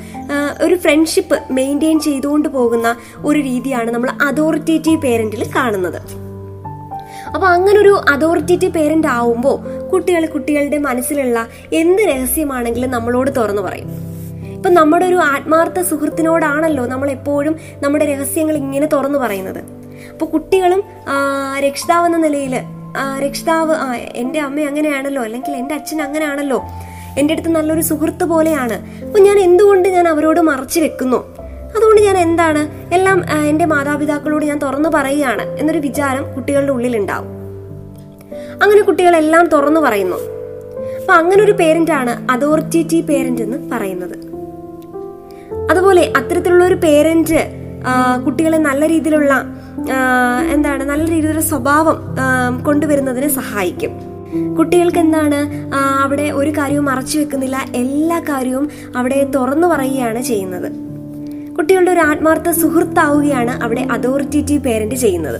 [0.61, 5.99] ഒരു ഫ്രണ്ട്ഷിപ്പ് മെയിന്റെയിൻ ചെയ്തുകൊണ്ട് പോകുന്ന ഒരു രീതിയാണ് നമ്മൾ അതോറിറ്റേറ്റീവ് പേരന്റിൽ കാണുന്നത്.
[7.35, 13.89] അപ്പോൾ അങ്ങനൊരു അതോറിറ്റേറ്റീവ് പേരന്റ് ആവുമ്പോൾ കുട്ടികൾ കുട്ടികളുടെ മനസ്സിലുള്ള എന്ത് രഹസ്യമാണെങ്കിലും നമ്മളോട് തുറന്നു പറയും.
[14.55, 19.61] ഇപ്പൊ നമ്മുടെ ഒരു ആത്മാർത്ഥ സുഹൃത്തിനോടാണല്ലോ നമ്മൾ എപ്പോഴും നമ്മുടെ രഹസ്യങ്ങൾ ഇങ്ങനെ തുറന്നു പറയുന്നത്.
[20.11, 20.83] അപ്പോൾ കുട്ടികളും
[21.63, 22.55] രക്ഷിതാവെന്ന രക്ഷിതാവ് നിലയിൽ
[22.97, 26.63] രക്ഷിതാവ് ആ, എന്റെ അമ്മ അങ്ങനെയാണല്ലോ അല്ലെങ്കിൽ എന്റെ അച്ഛൻ അങ്ങനെയാണല്ലോ.
[27.17, 29.05] എന്റെ അടുത്ത് നല്ലൊരു സുഹൃത്ത് പോലെയാണ്.
[29.05, 31.35] അപ്പോൾ ഞാൻ എന്തുകൊണ്ട് ഞാൻ അവരോട് മറച്ചു വെക്കുന്നു?
[31.77, 32.93] അതുകൊണ്ട് ഞാൻ എന്താണ്?
[32.93, 37.27] എല്ലാം എന്റെ മാതാപിതാക്കളോട് ഞാൻ തുറന്നു പറയുകയാണ് എന്നൊരു വിചാരം കുട്ടികളുടെ ഉള്ളിലുണ്ടാവും.
[38.63, 40.15] അങ്ങനെ കുട്ടികളെല്ലാം തുറന്നു പറയുന്നു.
[40.99, 44.33] അപ്പൊ അങ്ങനെ ഒരു പേരന്റ് ആണ് അതോറിറ്റേറ്റീവ് പേരന്റ് എന്ന് പറയുന്നത്.
[45.71, 47.53] അതുപോലെ അത്തരത്തിലുള്ള ഒരു പേരന്റ്
[48.25, 49.45] കുട്ടികളെ നല്ല രീതിയിലുള്ള
[50.53, 51.97] എന്താണ് നല്ല രീതിയിലുള്ള സ്വഭാവം
[52.63, 53.91] കൊണ്ടുവരുന്നതിന് സഹായിക്കും.
[54.57, 55.39] കുട്ടികൾക്ക് എന്താണ്
[56.03, 60.71] അവിടെ ഒരു കാര്യവും മറച്ചു വെക്കുന്നില്ല എല്ലാ കാര്യവും അവിടെ തുറന്നു പറയുകയാണ് ചെയ്യുന്നത്.
[61.57, 65.39] കുട്ടികളുടെ ഒരു ആത്മാർത്ഥ സുഹൃത്താവുകയാണ് അവിടെ അതോറിറ്റേറ്റീവ് പേരന്റ് ചെയ്യുന്നത്.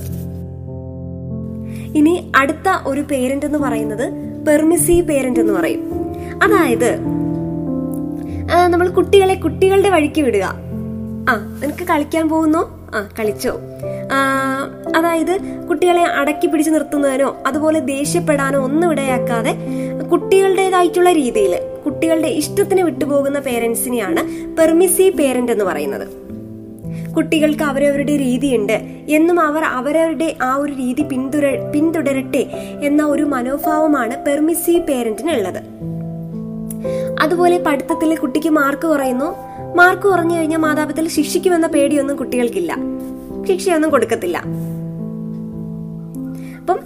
[1.97, 4.05] ഇനി അടുത്ത ഒരു പേരന്റ് എന്ന് പറയുന്നത്
[4.47, 5.81] പെർമിസീവ് പേരന്റ് എന്ന് പറയും.
[6.43, 6.91] അതായത്
[8.67, 10.45] നമ്മൾ കുട്ടികളെ കുട്ടികളുടെ വഴിക്ക് വിടുക.
[11.29, 12.82] ആ നിനക്ക് കളിക്കാൻ പോകുന്നോ?
[12.93, 13.59] ആ കളിച്ചോ.
[14.95, 19.53] അതായത് കുട്ടികളെ അടക്കി പിടിച്ച് നിർത്തുന്നതിനോ അതുപോലെ ദേഷ്യപ്പെടാനോ ഒന്നും ഇടയാക്കാതെ
[20.11, 24.21] കുട്ടികളുടേതായിട്ടുള്ള രീതിയിൽ കുട്ടികളുടെ ഇഷ്ടത്തിന് വിട്ടുപോകുന്ന പേരൻസിനെയാണ്
[24.57, 26.07] പെർമിസീവ് പേരന്റ് എന്ന് പറയുന്നത്.
[27.15, 28.73] കുട്ടികൾക്ക് അവരവരുടെ രീതിയുണ്ട്
[29.09, 32.43] എന്നും അവർ അവരവരുടെ ആ ഒരു രീതി പിന്തുട പിന്തുടരട്ടെ
[32.83, 35.61] എന്ന ഒരു മനോഭാവമാണ് പെർമിസീവ് പേരന്റിനുള്ളത്.
[37.21, 39.35] അതുപോലെ പഠിത്തത്തിൽ കുട്ടിക്ക് മാർക്ക് കുറയുന്നു
[39.75, 42.77] മാർക്ക് കുറഞ്ഞു കഴിഞ്ഞാൽ മാതാപിതാക്കൾ ശിക്ഷിക്കുമെന്ന പേടിയൊന്നും കുട്ടികൾക്കില്ല.
[43.47, 44.43] ശിക്ഷയൊന്നും കൊടുക്കത്തില്ല.
[46.59, 46.79] അപ്പം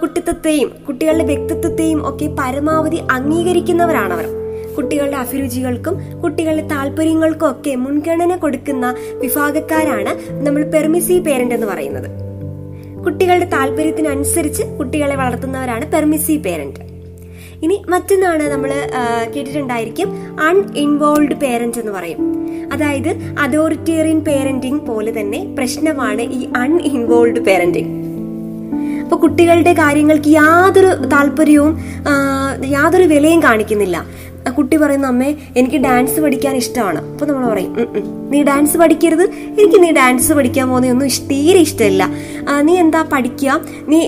[0.00, 4.26] കുട്ടിത്വത്തെയും കുട്ടികളുടെ വ്യക്തിത്വത്തെയും ഒക്കെ പരമാവധി അംഗീകരിക്കുന്നവരാണവർ.
[4.76, 12.10] കുട്ടികളുടെ അഭിരുചികൾക്കും കുട്ടികളുടെ താല്പര്യങ്ങൾക്കും ഒക്കെ മുൻഗണന കൊടുക്കുന്ന വിഭാഗക്കാരാണ് നമ്മൾ പെർമിസീവ് പേരന്റ് എന്ന് പറയുന്നത്.
[13.04, 16.83] കുട്ടികളുടെ താല്പര്യത്തിനനുസരിച്ച് കുട്ടികളെ വളർത്തുന്നവരാണ് പെർമിസീവ് പേരന്റ്.
[17.64, 18.70] ഇനി മറ്റൊന്നാണ് നമ്മൾ
[19.36, 20.08] കേട്ടിട്ടുണ്ടായിരിക്കും
[20.42, 22.20] അൺഇൻവോൾവ് പേരന്റ് എന്ന് പറയും.
[22.72, 27.92] അതായത് അതോറിറ്റേറിയൻ പേരന്റിങ് പോലെ തന്നെ പ്രശ്നമാണ് ഈ അൺഇൻവോൾവ് പേരന്റിങ്
[29.02, 31.72] അപ്പൊ കുട്ടികളുടെ കാര്യങ്ങൾക്ക് യാതൊരു താല്പര്യവും
[32.66, 33.96] യാതൊരു വിലയും കാണിക്കുന്നില്ല.
[34.58, 37.12] കുട്ടി പറയുന്ന അമ്മേ എനിക്ക് ഡാൻസ് പഠിക്കാൻ ഇഷ്ടമാണ്.
[37.12, 39.22] അപ്പൊ നമ്മൾ പറയും "ഉം, ഉം, നീ ഡാൻസ് പഠിക്കരുത്.
[39.60, 42.08] എനിക്ക് നീ ഡാൻസ് പഠിക്കാൻ പോകുന്നതൊന്നും തീരെ ഇഷ്ടമില്ല.
[42.60, 43.60] നീ എന്താ പഠിക്കുക?
[43.88, 44.00] നീ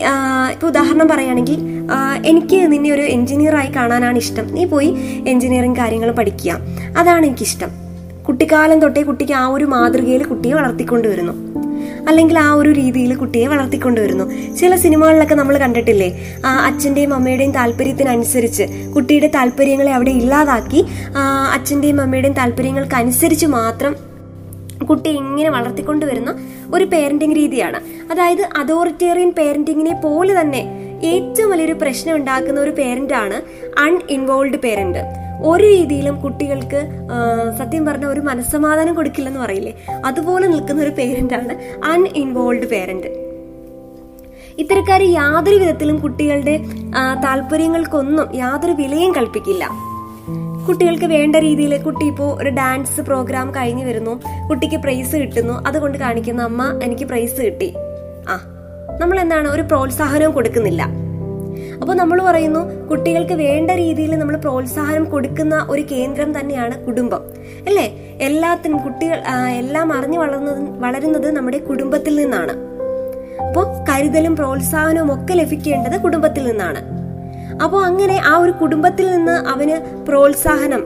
[0.53, 1.61] ഇപ്പൊ ഉദാഹരണം പറയുകയാണെങ്കിൽ
[2.25, 4.55] എനിക്ക് നിന്നെ ഒരു എഞ്ചിനീയറായി കാണാനാണ് ഇഷ്ടം.
[4.55, 4.95] നീ പോയി
[5.29, 6.59] എഞ്ചിനീയറിംഗ് കാര്യങ്ങൾ പഠിക്കുക.
[6.99, 7.69] അതാണ് എനിക്കിഷ്ടം.
[8.29, 11.33] കുട്ടിക്കാലം തൊട്ടേ കുട്ടിക്ക് ആ ഒരു മാതൃകയിൽ കുട്ടിയെ വളർത്തിക്കൊണ്ടുവരുന്നു.
[12.09, 14.55] അല്ലെങ്കിൽ ആ ഒരു രീതിയിൽ കുട്ടിയെ വളർത്തിക്കൊണ്ടുവരുന്നു.
[14.57, 16.21] ചില സിനിമകളിലൊക്കെ നമ്മൾ കണ്ടിട്ടില്ലേ?
[16.47, 18.63] ആ അച്ഛന്റെയും അമ്മയുടെയും താല്പര്യത്തിനനുസരിച്ച്
[18.95, 20.85] കുട്ടിയുടെ താല്പര്യങ്ങളെ അവിടെ ഇല്ലാതാക്കി
[21.17, 23.97] ആ അച്ഛന്റെയും അമ്മയുടെയും താല്പര്യങ്ങൾക്ക് അനുസരിച്ച് മാത്രം
[24.87, 26.35] കുട്ടി ഇങ്ങനെ വളർത്തിക്കൊണ്ടുവരുന്ന
[26.75, 27.81] ഒരു പേരന്റിംഗ് രീതിയാണ്.
[28.13, 33.43] അതായത് അതോറിറ്റേറിയൻ പേരന്റിങ്ങിനെ പോലെ തന്നെ ഏറ്റവും വലിയൊരു പ്രശ്നം ഉണ്ടാക്കുന്ന ഒരു പേരന്റാണ്
[33.81, 34.99] അൺഇൻവോൾവ്ഡ് പേരന്റ്
[35.43, 36.87] ഒരു രീതിയിലും കുട്ടികൾക്ക്
[37.59, 39.87] സത്യം പറഞ്ഞ ഒരു മനസ്സമാധാനം കൊടുക്കില്ലെന്ന് പറയില്ലേ?
[40.05, 43.07] അതുപോലെ നിൽക്കുന്ന ഒരു പേരന്റാണ് അൺഇൻവോൾവ്ഡ് പേരന്റ്
[44.59, 46.61] ഇത്തരക്കാർ യാതൊരു വിധത്തിലും കുട്ടികളുടെ
[47.25, 49.71] താല്പര്യങ്ങൾക്കൊന്നും യാതൊരു വിലയും കൽപ്പിക്കില്ല.
[50.69, 54.21] കുട്ടികൾക്ക് വേണ്ട രീതിയിൽ കുട്ടി ഇപ്പോൾ ഒരു ഡാൻസ് പ്രോഗ്രാം കഴിഞ്ഞു വരുന്നു.
[54.49, 55.63] കുട്ടിക്ക് പ്രൈസ് കിട്ടുന്നു.
[55.67, 57.75] അതുകൊണ്ട് കാണിക്കുന്ന അമ്മ എനിക്ക് പ്രൈസ് കിട്ടി.
[58.29, 58.56] ആ
[59.01, 60.83] നമ്മൾ എന്താണ് ഒരു പ്രോത്സാഹനവും കൊടുക്കുന്നില്ല.
[61.81, 67.23] അപ്പോൾ നമ്മൾ പറയുന്നു കുട്ടികൾക്ക് വേണ്ട രീതിയിൽ നമ്മൾ പ്രോത്സാഹനം കൊടുക്കുന്ന ഒരു കേന്ദ്രം തന്നെയാണ് കുടുംബം.
[67.69, 67.87] അല്ലേ?
[68.21, 69.19] എല്ലാത്തിനും കുട്ടികൾ
[69.61, 72.55] എല്ലാം അറിഞ്ഞു വളർന്നത് വളരുന്നത് നമ്മുടെ കുടുംബത്തിൽ നിന്നാണ്.
[73.49, 76.83] അപ്പോൾ കരുതലും പ്രോത്സാഹനവും ഒക്കെ ലഭിക്കേണ്ടത് കുടുംബത്തിൽ നിന്നാണ്.
[77.65, 80.83] അപ്പോൾ അങ്ങനെ ആ ഒരു കുടുംബത്തിൽ നിന്ന് അവന് പ്രോത്സാഹനം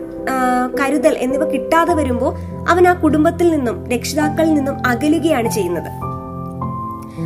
[0.81, 2.33] കരുതൽ എന്നിവ കിട്ടാതെ വരുമ്പോൾ
[2.69, 5.91] അവൻ ആ കുടുംബത്തിൽ നിന്നും രക്ഷിതാക്കളിൽ നിന്നും അകലുകയാണ് ചെയ്യുന്നത്.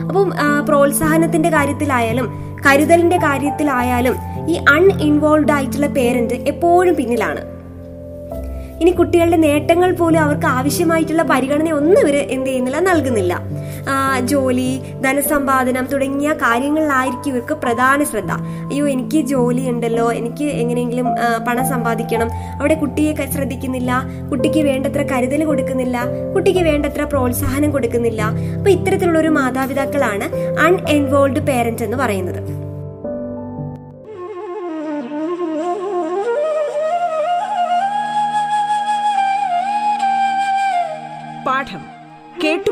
[0.00, 0.32] അപ്പം
[0.66, 4.16] പ്രോത്സാഹനത്തിന്റെ കാര്യത്തിലായാലും കരുതലിന്റെ കാര്യത്തിലായാലും
[4.48, 7.53] ഈ അൺ അൺഇൻവോൾവ് ആയിട്ടുള്ള പേരന്റ് എപ്പോഴും പിന്നിലാണ്.
[8.82, 13.34] ഇനി കുട്ടികളുടെ നേട്ടങ്ങൾ പോലും അവർക്ക് ആവശ്യമായിട്ടുള്ള പരിഗണന ഒന്നും ഇവർ എന്ത് ചെയ്യുന്നില്ല നൽകുന്നില്ല.
[14.30, 14.70] ജോലി
[15.04, 18.32] ധനസമ്പാദനം തുടങ്ങിയ കാര്യങ്ങളിലായിരിക്കും ഇവർക്ക് പ്രധാന ശ്രദ്ധ.
[18.70, 21.08] അയ്യോ എനിക്ക് ജോലി ഉണ്ടല്ലോ എനിക്ക് എങ്ങനെയെങ്കിലും
[21.48, 22.28] പണം സമ്പാദിക്കണം.
[22.60, 23.92] അവിടെ കുട്ടിയെ ശ്രദ്ധിക്കുന്നില്ല
[24.30, 25.96] കുട്ടിക്ക് വേണ്ടത്ര കരുതൽ കൊടുക്കുന്നില്ല
[26.34, 28.22] കുട്ടിക്ക് വേണ്ടത്ര പ്രോത്സാഹനം കൊടുക്കുന്നില്ല.
[28.58, 30.28] അപ്പൊ ഇത്തരത്തിലുള്ള ഒരു മാതാപിതാക്കളാണ്
[30.66, 32.40] അൺഎൻവോൾവ് പേരന്റ് എന്ന് പറയുന്നത്.